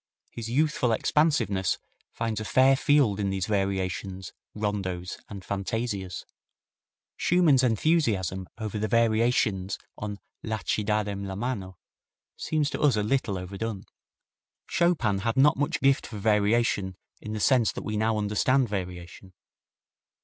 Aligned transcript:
His 0.31 0.49
youthful 0.49 0.91
expansiveness 0.93 1.77
finds 2.11 2.39
a 2.39 2.43
fair 2.45 2.75
field 2.75 3.19
in 3.19 3.29
these 3.29 3.45
variations, 3.45 4.33
rondos 4.55 5.19
and 5.29 5.43
fantasias. 5.45 6.25
Schumann's 7.15 7.61
enthusiasm 7.63 8.47
over 8.57 8.79
the 8.79 8.87
variations 8.87 9.77
on 9.99 10.17
"La 10.41 10.57
ci 10.65 10.83
darem 10.83 11.27
la 11.27 11.35
mano" 11.35 11.77
seems 12.35 12.71
to 12.71 12.81
us 12.81 12.95
a 12.95 13.03
little 13.03 13.37
overdone. 13.37 13.85
Chopin 14.65 15.19
had 15.19 15.37
not 15.37 15.55
much 15.55 15.79
gift 15.81 16.07
for 16.07 16.17
variation 16.17 16.95
in 17.21 17.33
the 17.33 17.39
sense 17.39 17.71
that 17.73 17.83
we 17.85 17.95
now 17.95 18.17
understand 18.17 18.67
variation. 18.67 19.33